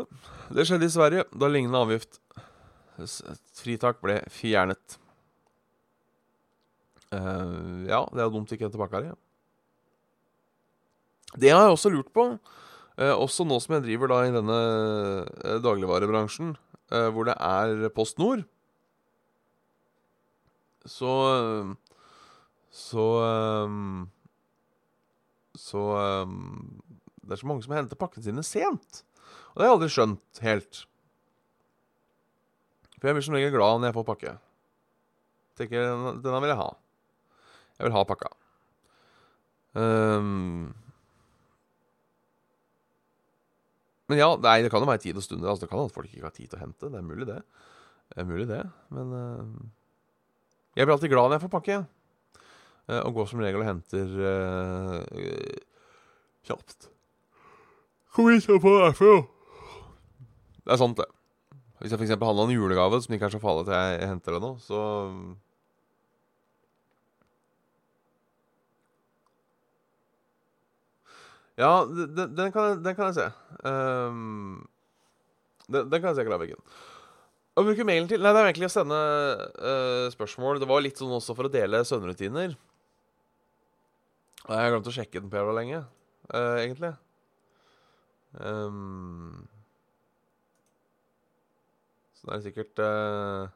Det 0.55 0.65
skjedde 0.67 0.89
i 0.89 0.93
Sverige, 0.93 1.27
da 1.31 1.47
lignende 1.51 1.79
avgift 1.79 2.19
fritak 3.59 4.01
ble 4.03 4.19
fjernet. 4.33 4.97
Uh, 7.09 7.87
ja, 7.89 8.03
det 8.11 8.21
er 8.21 8.27
jo 8.27 8.35
dumt 8.35 8.51
ikke 8.53 8.67
hente 8.67 8.79
pakka 8.79 9.01
di. 9.05 9.11
Det 11.39 11.53
har 11.53 11.67
jeg 11.67 11.75
også 11.75 11.91
lurt 11.93 12.11
på, 12.13 12.25
uh, 12.35 13.15
også 13.15 13.45
nå 13.47 13.57
som 13.63 13.77
jeg 13.77 13.85
driver 13.87 14.11
da 14.11 14.21
i 14.25 14.33
denne 14.33 14.59
uh, 14.59 15.59
dagligvarebransjen, 15.63 16.57
hvor 16.89 17.27
det 17.27 17.35
er 17.37 17.91
Post 17.93 18.17
Nord. 18.17 18.39
Så 20.89 21.09
Så 22.73 23.03
um, 23.65 24.09
Så 25.69 25.85
um, 26.25 26.81
det 27.21 27.35
er 27.35 27.41
så 27.43 27.49
mange 27.49 27.65
som 27.65 27.75
henter 27.77 27.99
pakkene 27.99 28.25
sine 28.25 28.45
sent. 28.45 29.03
Og 29.53 29.59
det 29.59 29.65
har 29.65 29.69
jeg 29.69 29.77
aldri 29.77 29.91
skjønt 29.93 30.41
helt. 30.45 30.83
For 32.97 33.09
jeg 33.09 33.15
blir 33.15 33.25
som 33.25 33.37
regel 33.37 33.53
glad 33.53 33.79
når 33.79 33.91
jeg 33.91 33.97
får 33.99 34.07
pakke. 34.09 34.35
Tenker 35.59 35.89
denne 36.23 36.41
vil 36.43 36.51
jeg 36.51 36.59
ha. 36.59 36.69
Jeg 37.77 37.87
vil 37.87 37.95
ha 37.95 38.03
pakka. 38.07 38.31
Um, 39.77 40.71
men 44.09 44.19
ja, 44.19 44.29
nei, 44.41 44.57
det 44.65 44.71
kan 44.73 44.83
jo 44.83 44.89
være 44.89 45.03
tid 45.05 45.19
og 45.19 45.23
stunder. 45.23 45.51
Altså, 45.51 45.67
det 45.67 45.71
kan 45.71 45.85
at 45.85 45.95
folk 45.95 46.09
ikke 46.09 46.25
har 46.25 46.35
tid 46.35 46.49
til 46.49 46.57
å 46.57 46.63
hente. 46.63 46.89
Det 46.89 46.99
er 46.99 47.05
mulig, 47.05 47.27
det. 47.29 47.39
Det 48.09 48.23
er 48.23 48.27
mulig, 48.27 48.49
det. 48.49 48.63
Men 48.95 49.13
uh, 49.13 49.69
jeg 50.75 50.87
blir 50.87 50.95
alltid 50.95 51.13
glad 51.13 51.29
når 51.29 51.37
jeg 51.37 51.45
får 51.45 51.55
pakke. 51.59 51.79
Uh, 52.89 53.03
og 53.05 53.19
går 53.19 53.27
som 53.29 53.43
regel 53.43 53.61
og 53.61 53.69
henter 53.69 54.15
uh, 54.17 55.59
kjapt. 56.49 56.89
Kom 58.15 58.31
hit 58.33 58.49
og 58.49 58.63
få 58.63 58.73
derfra. 58.81 59.19
Det 60.65 60.73
er 60.73 60.81
sant, 60.81 60.97
det. 60.97 61.05
Hvis 61.79 61.93
jeg 61.93 62.01
f.eks. 62.01 62.17
handla 62.17 62.47
en 62.47 62.55
julegave 62.55 62.97
som 62.99 63.13
ikke 63.15 63.29
er 63.29 63.35
så 63.37 63.39
farlig 63.39 63.69
at 63.69 63.77
jeg 63.77 64.09
henter 64.09 64.35
det 64.35 64.41
nå, 64.43 64.55
så 64.63 64.81
Ja, 71.59 71.83
den, 71.83 72.35
den, 72.37 72.51
kan, 72.55 72.83
den, 72.83 72.95
kan, 72.95 73.09
jeg 73.09 73.15
se. 73.17 73.25
Um, 73.67 74.67
den, 75.67 75.89
den, 75.91 75.99
kan 75.99 76.13
jeg 76.13 76.21
se, 76.21 76.23
Klaveggen. 76.23 76.61
Å 77.59 77.65
bruke 77.67 77.83
mailen 77.83 78.07
til 78.07 78.23
Nei, 78.23 78.31
det 78.31 78.39
er 78.39 78.47
egentlig 78.47 78.69
å 78.69 78.71
sende 78.71 78.99
uh, 79.59 80.05
spørsmål. 80.13 80.61
Det 80.61 80.69
var 80.69 80.85
litt 80.85 81.01
sånn 81.01 81.11
også 81.17 81.35
for 81.35 81.49
å 81.49 81.51
dele 81.51 81.83
søvnrutiner. 81.83 82.55
Jeg 84.47 84.55
har 84.55 84.71
glemt 84.71 84.87
å 84.89 84.95
sjekke 84.95 85.21
den 85.21 85.29
på 85.31 85.39
jævla 85.39 85.55
lenge, 85.59 85.83
uh, 86.31 86.57
egentlig. 86.61 86.93
Um, 88.39 89.47
så 92.15 92.29
det 92.29 92.35
er 92.35 92.43
sikkert 92.45 92.81
uh, 92.85 93.49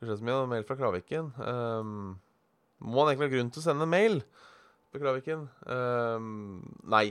Det 0.00 0.08
skjer 0.08 0.16
så 0.16 0.24
mye 0.24 0.44
mail 0.48 0.64
fra 0.64 0.78
Kraviken. 0.80 1.26
Um, 1.44 2.14
må 2.80 3.02
han 3.02 3.10
egentlig 3.10 3.28
ha 3.28 3.34
grunn 3.34 3.50
til 3.52 3.60
å 3.60 3.64
sende 3.66 3.88
mail 3.90 4.22
på 4.90 5.02
Kraviken? 5.02 5.44
Um, 5.68 6.62
nei. 6.88 7.10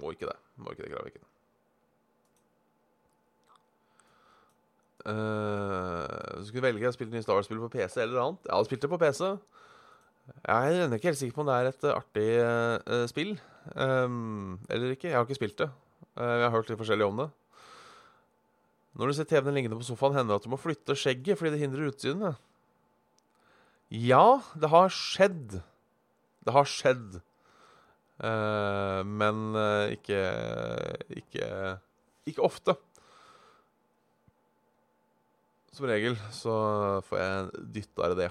Må 0.00 0.14
ikke 0.14 0.30
det. 0.30 0.38
Må 0.56 0.72
ikke 0.72 0.86
det, 0.86 0.94
Kraviken. 0.94 1.29
Uh, 5.00 6.42
skulle 6.44 6.66
velge 6.66 6.90
å 6.90 6.92
spille 6.92 7.14
nye 7.14 7.24
Star 7.24 7.38
Wars-spill 7.38 7.62
på 7.62 7.70
PC 7.72 8.02
eller 8.02 8.20
annet. 8.20 8.44
Jeg 8.44 8.52
hadde 8.52 8.68
spilt 8.68 8.84
det 8.84 8.92
på 8.92 9.00
PC. 9.00 9.30
Jeg 10.44 10.80
er 10.80 10.94
ikke 10.94 11.10
helt 11.10 11.20
sikker 11.20 11.36
på 11.36 11.42
om 11.42 11.48
det 11.48 11.56
er 11.56 11.68
et 11.70 11.86
eh, 11.86 11.96
artig 11.96 12.26
uh, 12.38 13.06
spill 13.10 13.32
um, 13.74 14.58
eller 14.70 14.94
ikke. 14.94 15.08
Jeg 15.08 15.16
har 15.16 15.26
ikke 15.26 15.38
spilt 15.40 15.58
det. 15.58 15.68
Uh, 16.18 16.36
jeg 16.36 16.44
har 16.44 16.54
hørt 16.54 16.70
litt 16.70 16.80
forskjellig 16.80 17.08
om 17.08 17.22
det. 17.22 17.28
Når 19.00 19.10
du 19.10 19.16
ser 19.16 19.28
TV-en 19.30 19.56
liggende 19.56 19.78
på 19.78 19.86
sofaen, 19.86 20.16
hender 20.18 20.34
det 20.34 20.40
at 20.40 20.46
du 20.46 20.52
må 20.52 20.60
flytte 20.60 20.96
skjegget 20.98 21.38
fordi 21.38 21.54
det 21.54 21.62
hindrer 21.62 21.90
utsynet. 21.90 22.40
Ja, 23.90 24.40
det 24.54 24.70
har 24.70 24.92
skjedd. 24.94 25.60
Det 26.46 26.54
har 26.54 26.68
skjedd. 26.68 27.20
Uh, 28.20 29.00
men 29.08 29.56
ikke 29.94 30.20
Ikke 31.22 31.46
Ikke 32.28 32.44
ofte. 32.44 32.76
Som 35.72 35.86
regel 35.86 36.16
så 36.34 36.54
får 37.06 37.20
jeg 37.20 37.66
dytta 37.76 38.14
det. 38.18 38.30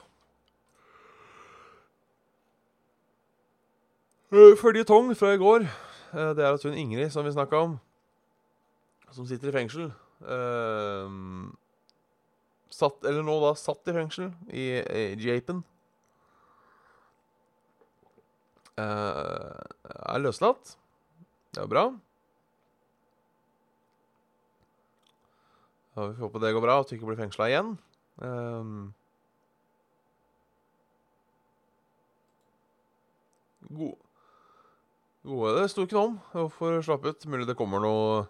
Uh, 4.30 4.54
Føljetong 4.60 5.14
fra 5.18 5.34
i 5.34 5.42
går. 5.42 5.66
Uh, 6.14 6.32
det 6.38 6.46
er 6.46 6.54
at 6.54 6.66
hun 6.68 6.78
Ingrid, 6.78 7.10
som 7.14 7.26
vi 7.26 7.34
snakka 7.34 7.64
om, 7.66 7.80
som 9.12 9.26
sitter 9.26 9.50
i 9.50 9.56
fengsel 9.56 9.88
eh, 10.22 11.10
Satt, 12.70 13.02
eller 13.04 13.26
nå 13.26 13.40
da 13.42 13.56
satt 13.58 13.90
i 13.90 13.96
fengsel 13.96 14.30
i, 14.54 14.66
i 14.78 15.06
Japen. 15.26 15.64
Eh, 18.78 19.56
er 19.90 20.22
løslatt. 20.22 20.76
Det 21.56 21.64
er 21.64 21.72
bra. 21.72 21.88
Ja, 25.96 26.06
vi 26.06 26.16
får 26.16 26.28
håpe 26.28 26.42
det 26.44 26.54
går 26.56 26.64
bra, 26.64 26.80
at 26.80 26.90
du 26.90 26.96
ikke 26.96 27.10
blir 27.10 27.20
fengsla 27.20 27.50
igjen. 27.50 27.74
Um, 28.20 28.92
god 33.70 33.98
Gode, 35.30 35.52
det 35.60 35.70
sto 35.72 35.84
ikke 35.84 35.98
noe 35.98 36.08
om 36.10 36.20
hvorfor 36.32 36.80
slapp 36.86 37.06
ut. 37.10 37.26
Mulig 37.28 37.48
det 37.50 37.58
kommer 37.60 37.84
noe 37.84 38.28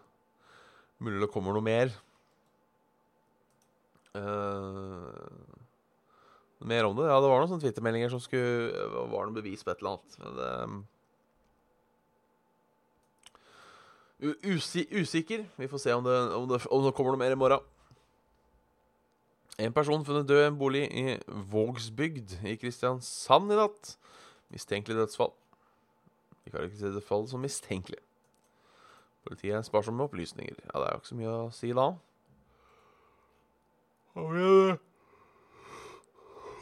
Mulig 1.00 1.22
det 1.22 1.30
kommer 1.32 1.56
noe 1.56 1.64
mer. 1.64 1.94
Uh, 4.18 5.14
mer 6.66 6.88
om 6.90 6.98
det? 6.98 7.06
Ja, 7.08 7.20
det 7.22 7.30
var 7.30 7.40
noen 7.40 7.52
sånne 7.52 7.64
twittermeldinger 7.64 8.12
som 8.12 8.24
skulle 8.24 8.88
Var 9.14 9.30
noe 9.30 9.38
bevis 9.38 9.64
på 9.64 9.72
et 9.72 9.84
eller 9.84 9.96
annet. 9.96 10.18
Men 10.24 10.40
det 10.40 10.50
Usi 14.20 14.84
usikker. 14.92 15.46
Vi 15.58 15.68
får 15.68 15.78
se 15.78 15.94
om 15.94 16.04
det, 16.04 16.16
om, 16.36 16.48
det, 16.50 16.68
om 16.68 16.84
det, 16.84 16.94
kommer 16.96 17.16
noe 17.16 17.22
mer 17.22 17.32
i 17.32 17.40
morgen. 17.40 17.64
En 19.60 19.74
person 19.76 20.04
funnet 20.06 20.28
død 20.28 20.42
i 20.44 20.48
en 20.48 20.58
bolig 20.60 20.84
i 20.92 21.06
Vågsbygd 21.52 22.38
i 22.48 22.56
Kristiansand 22.60 23.52
i 23.52 23.60
natt. 23.60 23.96
Mistenkelig 24.52 24.98
dødsfall. 24.98 25.32
Vi 26.44 26.52
kan 26.52 26.68
ikke 26.68 26.80
se 26.80 26.92
dødsfallet 26.96 27.32
som 27.32 27.44
mistenkelig. 27.44 28.00
Politiet 29.28 29.56
er 29.56 29.62
sparsomme 29.68 29.98
med 29.98 30.08
opplysninger. 30.08 30.56
Ja, 30.66 30.80
det 30.80 30.86
er 30.86 30.94
jo 30.94 31.02
ikke 31.02 31.12
så 31.12 31.20
mye 31.20 31.34
å 31.36 31.50
si 31.56 31.72
da. 31.76 31.88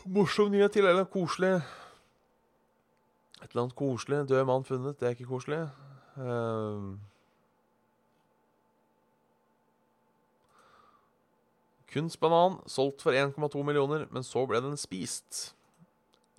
Morsom 0.08 0.52
nyhet 0.54 0.72
til, 0.76 0.86
eller 0.86 1.06
koselig 1.10 1.56
Et 3.42 3.50
eller 3.50 3.62
annet 3.64 3.78
koselig. 3.78 4.24
Død 4.30 4.46
mann 4.46 4.66
funnet. 4.66 5.00
Det 5.00 5.08
er 5.08 5.16
ikke 5.16 5.30
koselig. 5.30 5.62
Uh, 6.18 6.98
Kunstbanan 11.94 12.60
solgt 12.67 13.03
for 13.06 13.15
1,2 13.15 13.63
millioner, 13.63 14.08
men 14.12 14.25
så 14.25 14.44
ble 14.50 14.60
den 14.63 14.75
spist. 14.79 15.53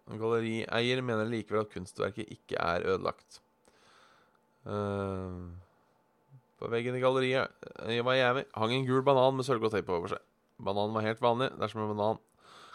En 0.09 0.21
Gallerieier 0.21 1.01
mener 1.05 1.29
likevel 1.29 1.65
at 1.65 1.73
kunstverket 1.73 2.31
ikke 2.33 2.61
er 2.61 2.85
ødelagt. 2.89 3.41
Uh, 4.69 5.49
på 6.61 6.69
veggen 6.69 6.97
i 6.99 7.01
galleriet 7.01 7.69
i 7.89 8.03
Miami 8.05 8.43
hang 8.59 8.73
en 8.75 8.85
gul 8.85 9.05
banan 9.07 9.37
med 9.39 9.47
sølvgodt 9.47 9.77
teip 9.79 9.89
over 9.95 10.13
seg. 10.13 10.25
Bananen 10.61 10.97
var 10.97 11.07
helt 11.07 11.23
vanlig 11.23 11.53
dersom 11.61 11.85
en 11.85 11.95
banan 11.95 12.19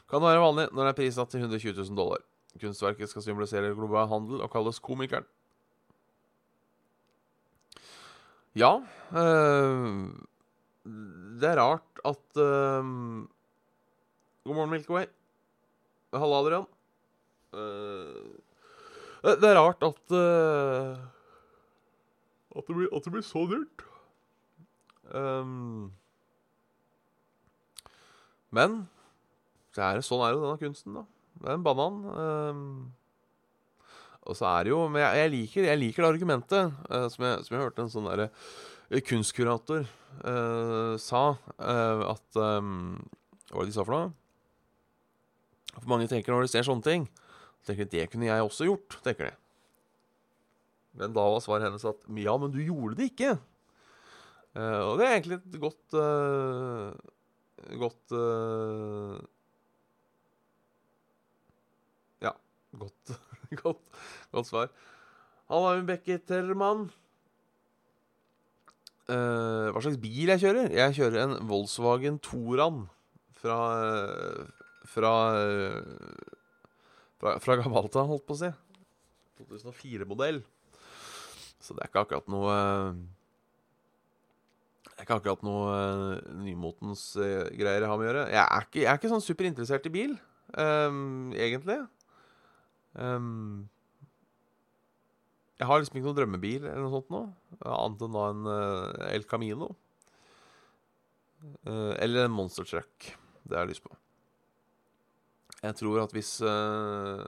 kan 0.10 0.22
være 0.24 0.42
vanlig 0.44 0.68
når 0.72 0.80
den 0.80 0.92
er 0.92 0.98
prisatt 0.98 1.32
til 1.32 1.44
120 1.44 1.74
000 1.80 1.98
dollar. 1.98 2.22
Kunstverket 2.62 3.10
skal 3.10 3.26
symbolisere 3.26 3.74
global 3.74 4.08
handel 4.12 4.44
og 4.46 4.52
kalles 4.54 4.82
Komikeren. 4.84 5.26
Ja 8.54 8.76
uh, 8.78 10.12
Det 10.84 11.48
er 11.48 11.60
rart 11.62 12.02
at 12.04 12.40
uh, 12.44 12.84
God 14.44 14.56
morgen, 14.58 14.74
Milky 14.74 14.92
Way. 14.92 15.08
Halla, 16.14 16.42
Adrian. 16.44 16.68
Uh, 17.54 18.34
det 19.24 19.48
er 19.48 19.60
rart 19.60 19.84
at 19.88 20.16
uh, 20.18 21.00
at, 22.54 22.68
det 22.68 22.76
blir, 22.78 22.90
at 22.94 23.06
det 23.06 23.14
blir 23.14 23.26
så 23.26 23.46
dyrt. 23.50 23.86
Um, 25.14 25.92
men 28.54 28.84
er, 29.78 30.04
sånn 30.06 30.22
er 30.22 30.36
jo 30.36 30.44
denne 30.44 30.60
kunsten, 30.62 31.00
da. 31.00 31.06
Det 31.40 31.50
er 31.50 31.58
en 31.58 31.66
banan. 31.66 32.04
Um, 32.14 32.68
og 34.24 34.38
så 34.40 34.48
er 34.48 34.64
det 34.64 34.72
jo 34.72 34.86
Men 34.88 35.02
jeg, 35.02 35.18
jeg, 35.20 35.32
liker, 35.34 35.66
jeg 35.68 35.80
liker, 35.82 36.06
det 36.06 36.12
argumentet 36.14 36.78
uh, 36.88 37.08
som, 37.12 37.26
jeg, 37.26 37.42
som, 37.44 37.56
jeg, 37.56 37.64
hørte 37.66 37.84
en 37.84 37.92
sånn 37.92 38.08
derre 38.08 38.30
kunstkurator 39.02 39.88
uh, 40.24 40.94
sa. 41.02 41.24
Uh, 41.58 42.14
at 42.14 42.40
um, 42.40 43.00
Hva 43.50 43.58
var 43.58 43.66
det 43.66 43.74
de 43.74 43.78
sa 43.78 43.86
for 43.88 43.96
noe? 43.96 44.12
For 45.74 45.90
mange 45.90 46.10
tenker 46.12 46.34
når 46.34 46.46
de 46.46 46.54
ser 46.54 46.68
sånne 46.68 46.86
ting 46.86 47.08
tenker 47.66 47.88
de, 47.88 48.04
Det 48.04 48.12
kunne 48.12 48.28
jeg 48.28 48.44
også 48.44 48.68
gjort, 48.68 49.00
tenker 49.06 49.32
de. 49.32 49.36
Men 51.00 51.16
da 51.16 51.24
var 51.32 51.42
svaret 51.42 51.66
hennes 51.66 51.86
at 51.88 52.04
ja, 52.22 52.34
men 52.38 52.52
du 52.54 52.60
gjorde 52.62 53.00
det 53.00 53.08
ikke. 53.14 53.32
og 54.54 55.00
det 55.00 55.06
er 55.08 55.16
egentlig 55.16 55.40
et 55.40 55.56
godt 55.64 55.96
Godt 57.80 58.14
Godt, 62.74 63.14
godt, 63.62 63.82
godt 64.34 64.50
svar. 64.50 64.72
Halla, 65.52 65.82
Bekke 65.86 66.18
Terman. 66.26 66.88
Uh, 69.04 69.68
hva 69.76 69.82
slags 69.84 70.00
bil 70.00 70.32
jeg 70.32 70.40
kjører? 70.46 70.70
Jeg 70.72 70.96
kjører 70.96 71.26
en 71.26 71.34
Volkswagen 71.50 72.22
Toran 72.24 72.86
fra 73.36 73.58
Fra 74.88 75.12
Fra, 77.20 77.34
fra 77.44 77.58
Gamalta, 77.60 78.06
holdt 78.08 78.26
på 78.28 78.38
å 78.38 78.40
si. 78.40 78.52
2004-modell. 79.42 80.42
Så 81.64 81.76
det 81.76 81.84
er 81.84 81.92
ikke 81.92 82.04
akkurat 82.04 82.32
noe 82.32 82.56
Det 84.88 84.96
er 84.98 85.06
ikke 85.06 85.20
akkurat 85.22 85.46
noe 85.48 85.76
nymotens 86.44 87.06
greier 87.18 87.84
jeg 87.84 87.92
har 87.92 88.00
med 88.00 88.08
å 88.08 88.10
gjøre. 88.10 88.26
Jeg 88.32 88.44
er 88.44 88.68
ikke, 88.68 88.82
jeg 88.82 88.92
er 88.92 89.00
ikke 89.02 89.14
sånn 89.14 89.24
superinteressert 89.28 89.88
i 89.88 89.94
bil, 89.94 90.18
um, 90.56 91.32
egentlig. 91.36 91.80
Um, 92.94 93.66
jeg 95.60 95.70
har 95.70 95.80
liksom 95.80 95.98
ikke 95.98 96.08
noen 96.08 96.18
drømmebil 96.18 96.64
eller 96.66 96.82
noe 96.82 96.94
sånt 96.96 97.12
nå, 97.14 97.24
annet 97.62 98.06
enn 98.06 98.16
da 98.16 98.24
en 98.32 98.48
uh, 98.50 99.10
El 99.12 99.26
Camino. 99.30 99.70
Uh, 101.68 101.94
eller 102.02 102.26
en 102.26 102.34
Monster 102.34 102.66
Truck. 102.68 103.12
Det 103.44 103.56
har 103.56 103.68
jeg 103.68 103.76
lyst 103.76 103.86
på. 103.86 103.94
Jeg 105.64 105.78
tror 105.80 106.02
at 106.02 106.14
hvis 106.16 106.36
uh, 106.44 107.24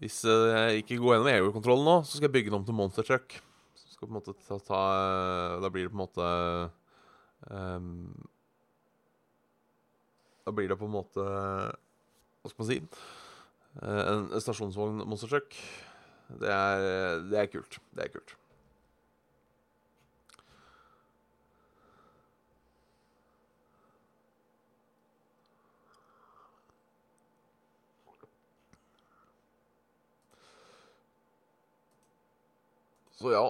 Hvis 0.00 0.24
jeg 0.26 0.82
ikke 0.82 0.98
går 0.98 1.14
gjennom 1.14 1.32
EU-kontrollen 1.34 1.86
nå, 1.86 1.98
så 2.02 2.16
skal 2.16 2.26
jeg 2.26 2.36
bygge 2.38 2.50
den 2.50 2.58
om 2.58 2.64
til 2.66 2.76
Monster 2.78 3.06
Truck. 3.06 3.36
Så 3.78 3.94
skal 3.94 4.08
på 4.08 4.14
en 4.14 4.18
måte 4.18 4.34
ta, 4.48 4.58
ta 4.58 4.80
Da 5.62 5.70
blir 5.70 5.86
det 5.86 5.92
på 5.92 5.98
en 5.98 6.02
måte 6.02 6.30
um, 7.50 7.92
Da 10.42 10.54
blir 10.56 10.72
det 10.72 10.80
på 10.80 10.88
en 10.88 10.96
måte 10.96 11.28
hva 12.44 12.50
skal 12.52 12.60
man 12.60 12.68
si? 12.68 12.76
Eh, 13.82 14.06
en 14.12 14.40
stasjonsvogn 14.40 15.02
monstertruck. 15.08 15.56
Det 16.40 16.48
er, 16.50 17.20
det 17.30 17.38
er 17.38 17.52
kult. 17.52 17.78
Det 17.94 18.06
er 18.06 18.14
kult. 18.14 18.36
Så 33.24 33.30
ja 33.30 33.44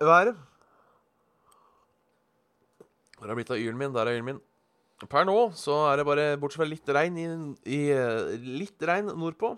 Været. 0.00 0.36
Der 3.20 3.28
er 3.28 3.36
blitt 3.36 3.50
av 3.52 3.60
yren 3.60 3.76
min? 3.78 3.92
Der 3.92 4.00
er 4.08 4.16
yren 4.16 4.24
min. 4.24 4.40
Per 5.08 5.24
nå 5.24 5.36
så 5.56 5.78
er 5.88 6.00
det 6.00 6.04
bare, 6.04 6.24
bortsett 6.40 6.60
fra 6.60 6.68
litt 6.68 6.90
regn 6.92 7.16
i, 7.16 7.26
i 7.72 7.80
Litt 8.60 8.82
regn 8.84 9.08
nordpå. 9.16 9.54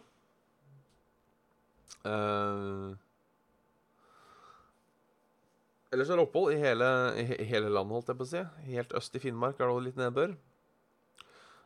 Uh, 2.02 2.94
ellers 5.94 6.10
er 6.10 6.18
det 6.18 6.24
opphold 6.24 6.54
i 6.54 6.60
hele, 6.62 6.88
i 7.18 7.46
hele, 7.46 7.70
landet, 7.70 7.94
holdt 7.94 8.12
jeg 8.12 8.20
på 8.20 8.26
å 8.26 8.30
si. 8.32 8.44
Helt 8.70 8.94
øst 8.98 9.18
i 9.18 9.22
Finnmark 9.22 9.60
er 9.60 9.70
det 9.70 9.86
litt 9.88 10.00
nedbør. 10.00 10.34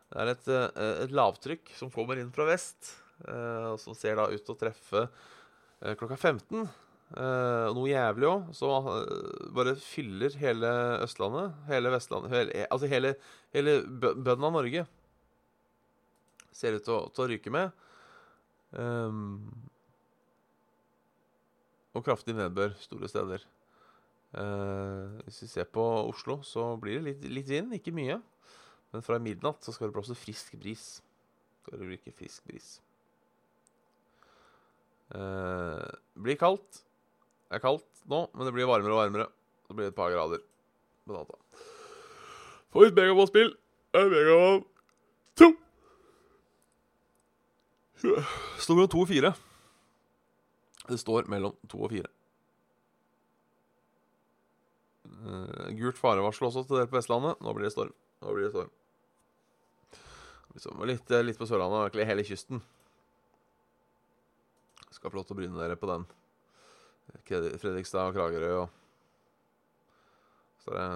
Det 0.07 0.23
er 0.23 0.33
et, 0.33 0.49
uh, 0.49 0.69
et, 1.05 1.15
lavtrykk 1.17 1.73
som 1.77 1.93
kommer 1.93 2.21
inn 2.21 2.33
fra 2.35 2.49
vest, 2.49 2.95
uh, 3.29 3.75
som 3.81 3.97
ser 3.97 4.21
da 4.21 4.29
ut 4.33 4.41
til 4.41 4.57
å 4.57 4.61
treffe 4.61 5.09
klokka 5.77 6.17
15. 6.17 6.65
Uh, 7.07 7.71
noe 7.71 7.87
jævlig 7.87 8.27
òg, 8.27 8.49
så 8.59 8.69
uh, 8.83 9.51
bare 9.55 9.77
fyller 9.79 10.35
hele 10.41 10.71
Østlandet, 11.05 11.55
hele 11.69 11.93
Vestlandet 11.95 12.33
hele, 12.35 12.65
Altså 12.67 12.89
hele, 12.91 13.13
hele 13.55 13.77
bønnen 13.87 14.49
av 14.49 14.57
Norge 14.57 14.83
ser 16.57 16.77
ut 16.77 16.87
til 16.87 16.97
å, 16.97 17.01
til 17.15 17.25
å 17.25 17.29
ryke 17.31 17.53
med. 17.55 17.85
Um, 18.77 19.45
og 21.97 22.05
kraftig 22.05 22.35
nedbør 22.37 22.75
store 22.83 23.11
steder. 23.11 23.45
Uh, 24.37 25.21
hvis 25.25 25.45
vi 25.45 25.51
ser 25.53 25.69
på 25.73 25.85
Oslo, 26.09 26.41
så 26.45 26.73
blir 26.81 26.99
det 26.99 27.07
litt, 27.07 27.29
litt 27.39 27.53
vind, 27.53 27.77
ikke 27.77 27.95
mye. 27.97 28.19
Men 28.93 29.05
fra 29.05 29.21
midnatt 29.23 29.65
så 29.65 29.75
skal 29.75 29.89
det 29.89 29.97
blåse 29.97 30.17
frisk 30.19 30.57
bris. 30.61 30.89
Skal 31.63 31.81
det 31.81 31.93
ryke 31.93 32.15
frisk 32.17 32.45
bris. 32.49 32.77
Uh, 35.15 35.87
blir 36.19 36.39
kaldt. 36.41 36.86
Det 37.47 37.59
er 37.59 37.63
kaldt 37.63 37.87
nå, 38.11 38.25
men 38.35 38.49
det 38.49 38.55
blir 38.55 38.69
varmere 38.69 38.95
og 38.95 39.03
varmere. 39.05 39.27
Det 39.67 39.77
blir 39.79 39.91
et 39.91 39.99
par 39.99 40.13
grader 40.15 40.43
på 41.07 41.15
natta. 41.15 41.39
Favoritt-megaball-spill 42.75 43.53
er 43.97 44.11
Megaball 44.13 44.61
2. 45.41 45.51
Står 48.63 48.77
mellom 48.77 48.91
to 48.93 49.03
og 49.03 49.11
fire. 49.11 49.33
Det 50.87 50.99
står 51.03 51.31
mellom 51.31 51.55
to 51.71 51.81
og 51.83 51.95
fire. 51.95 52.11
Uh, 55.07 55.71
gult 55.79 55.99
farevarsel 55.99 56.51
også 56.51 56.67
til 56.67 56.79
dere 56.79 56.91
på 56.91 56.99
Vestlandet. 56.99 57.41
Nå 57.43 57.55
blir 57.55 57.67
det 57.67 57.75
storm. 57.75 57.95
Nå 58.23 58.35
blir 58.35 58.47
det 58.47 58.53
storm. 58.55 58.75
Litt, 60.89 61.11
litt 61.27 61.39
på 61.39 61.47
Sørlandet, 61.49 61.83
egentlig 61.83 62.07
hele 62.09 62.25
kysten. 62.25 62.63
Skal 64.95 65.11
få 65.11 65.19
lov 65.19 65.27
til 65.29 65.37
å 65.37 65.41
bryne 65.43 65.61
dere 65.61 65.77
på 65.77 65.91
den. 65.91 66.07
Fredrikstad 67.25 68.11
og 68.11 68.15
Kragerø 68.17 68.53
og 68.63 68.69
Så 70.65 70.75
det, 70.75 70.87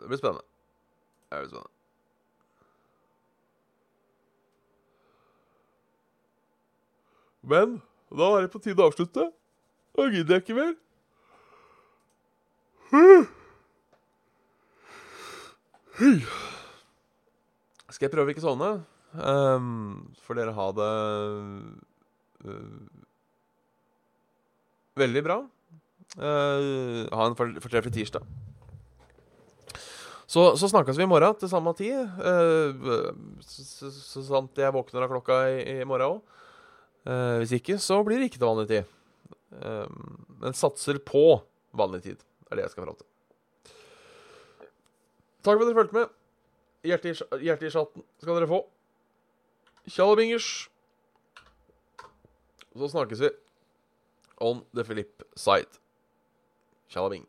det 0.00 0.08
blir 0.08 0.20
spennende. 0.20 0.44
Det 1.30 1.38
blir 1.38 1.48
spennende. 1.48 1.76
Men 7.40 7.80
da 8.12 8.26
er 8.36 8.44
det 8.44 8.52
på 8.52 8.60
tide 8.60 8.82
å 8.82 8.90
avslutte. 8.90 9.30
Da 9.96 10.08
gidder 10.12 10.36
jeg 10.36 10.44
ikke 10.44 10.58
mer. 10.58 10.74
Skal 17.90 18.06
jeg 18.06 18.12
prøve 18.14 18.32
ikke 18.32 18.44
sovne? 18.44 18.70
Um, 19.12 20.12
får 20.22 20.38
dere 20.38 20.54
ha 20.54 20.66
det 20.76 20.92
uh, 22.46 22.76
veldig 24.98 25.22
bra. 25.26 25.40
Uh, 26.18 27.06
ha 27.14 27.26
en 27.28 27.36
fortreffelig 27.38 27.92
tirsdag. 27.94 28.24
Så, 30.30 30.44
så 30.58 30.68
snakkes 30.70 30.98
vi 30.98 31.04
i 31.06 31.10
morgen 31.10 31.36
til 31.38 31.50
samme 31.50 31.72
tid. 31.78 32.06
Uh, 32.18 33.36
så, 33.46 33.90
så, 33.90 34.24
sant 34.26 34.58
jeg 34.58 34.74
våkner 34.74 35.06
av 35.06 35.12
klokka 35.12 35.42
i, 35.50 35.60
i 35.80 35.86
morgen 35.86 36.16
òg. 36.16 36.36
hvis 37.40 37.54
ikke, 37.56 37.78
så 37.80 38.02
blir 38.06 38.20
det 38.20 38.30
ikke 38.30 38.40
til 38.40 38.50
vanlig 38.50 38.66
tid. 38.70 38.96
Uh, 39.54 39.86
men 40.42 40.56
satser 40.56 40.98
på 41.02 41.40
vanlig 41.76 42.02
tid. 42.08 42.26
Er 42.50 42.58
det 42.58 42.66
jeg 42.66 42.74
skal 42.74 42.86
fram 42.86 42.98
til. 42.98 43.06
Takk 45.40 45.56
for 45.56 45.62
at 45.62 45.68
dere 45.70 45.78
fulgte 45.78 45.96
med. 45.96 46.16
Hjerte 46.84 47.12
i 47.12 47.44
hjerte 47.46 47.68
i 47.68 47.72
chatten 47.72 48.04
skal 48.20 48.36
dere 48.36 48.50
få. 48.50 48.64
Tjallabingers. 49.90 50.50
Så 52.76 52.90
snakkes 52.92 53.22
vi 53.24 53.30
on 54.40 54.64
the 54.72 54.84
Philip 54.84 55.22
side. 55.36 55.66
Tjallabing. 56.92 57.26